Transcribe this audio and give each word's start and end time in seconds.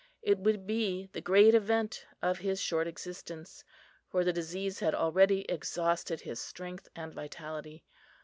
It 0.23 0.39
would 0.39 0.65
be 0.65 1.11
the 1.13 1.21
great 1.21 1.53
event 1.53 2.07
of 2.23 2.39
his 2.39 2.59
short 2.59 2.87
existence, 2.87 3.63
for 4.07 4.23
the 4.23 4.33
disease 4.33 4.79
had 4.79 4.95
already 4.95 5.41
exhausted 5.43 6.21
his 6.21 6.39
strength 6.39 6.87
and 6.95 7.13
vitality. 7.13 7.83